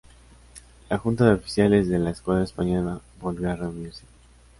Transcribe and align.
La 0.89 0.97
Junta 0.97 1.25
de 1.25 1.33
Oficiales 1.33 1.87
de 1.87 1.99
la 1.99 2.09
escuadra 2.09 2.43
española 2.43 3.01
volvió 3.21 3.51
a 3.51 3.55
reunirse. 3.55 4.03